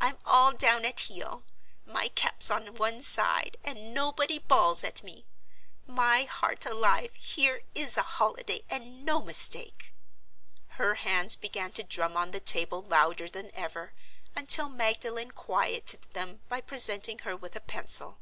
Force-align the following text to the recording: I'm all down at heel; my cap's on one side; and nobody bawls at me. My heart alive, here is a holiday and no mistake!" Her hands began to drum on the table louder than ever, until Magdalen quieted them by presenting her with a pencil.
I'm 0.00 0.16
all 0.24 0.52
down 0.52 0.86
at 0.86 0.98
heel; 0.98 1.44
my 1.84 2.08
cap's 2.08 2.50
on 2.50 2.76
one 2.76 3.02
side; 3.02 3.58
and 3.62 3.92
nobody 3.92 4.38
bawls 4.38 4.82
at 4.82 5.02
me. 5.02 5.26
My 5.86 6.22
heart 6.22 6.64
alive, 6.64 7.14
here 7.16 7.60
is 7.74 7.98
a 7.98 8.02
holiday 8.02 8.64
and 8.70 9.04
no 9.04 9.20
mistake!" 9.20 9.92
Her 10.80 10.94
hands 10.94 11.36
began 11.36 11.70
to 11.72 11.82
drum 11.82 12.16
on 12.16 12.30
the 12.30 12.40
table 12.40 12.80
louder 12.80 13.28
than 13.28 13.50
ever, 13.54 13.92
until 14.34 14.70
Magdalen 14.70 15.32
quieted 15.32 16.10
them 16.14 16.40
by 16.48 16.62
presenting 16.62 17.18
her 17.18 17.36
with 17.36 17.54
a 17.54 17.60
pencil. 17.60 18.16